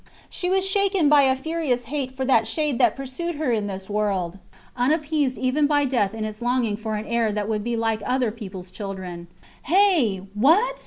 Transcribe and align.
She 0.31 0.49
was 0.49 0.65
shaken 0.67 1.09
by 1.09 1.21
a 1.29 1.35
furious 1.35 1.83
hate 1.83 2.11
for 2.11 2.25
that 2.25 2.47
shade 2.47 2.79
that 2.79 2.95
pursued 2.95 3.35
her 3.35 3.51
in 3.51 3.67
this 3.67 3.87
world, 3.87 4.39
unappeased 4.75 5.37
even 5.37 5.67
by 5.67 5.85
death 5.85 6.15
in 6.15 6.25
its 6.25 6.41
longing 6.41 6.75
for 6.75 6.95
an 6.95 7.05
heir 7.05 7.31
that 7.31 7.47
would 7.47 7.63
be 7.63 7.77
like 7.77 8.01
other 8.03 8.31
peoples 8.31 8.71
children. 8.71 9.27
Hey! 9.65 10.25
What? 10.33 10.79